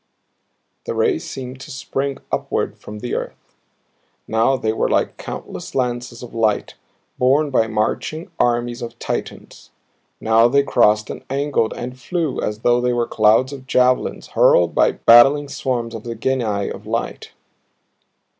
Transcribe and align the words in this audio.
The 0.87 0.95
rays 0.95 1.29
seemed 1.29 1.59
to 1.61 1.69
spring 1.69 2.17
upward 2.31 2.75
from 2.79 3.01
the 3.01 3.13
earth. 3.13 3.53
Now 4.27 4.57
they 4.57 4.73
were 4.73 4.89
like 4.89 5.15
countless 5.17 5.75
lances 5.75 6.23
of 6.23 6.33
light 6.33 6.73
borne 7.19 7.51
by 7.51 7.67
marching 7.67 8.31
armies 8.39 8.81
of 8.81 8.97
Titans; 8.97 9.69
now 10.19 10.47
they 10.47 10.63
crossed 10.63 11.11
and 11.11 11.23
angled 11.29 11.73
and 11.75 11.99
flew 11.99 12.41
as 12.41 12.61
though 12.61 12.81
they 12.81 12.93
were 12.93 13.05
clouds 13.05 13.53
of 13.53 13.67
javelins 13.67 14.29
hurled 14.29 14.73
by 14.73 14.93
battling 14.93 15.47
swarms 15.47 15.93
of 15.93 16.03
the 16.03 16.15
Genii 16.15 16.71
of 16.71 16.87
Light. 16.87 17.33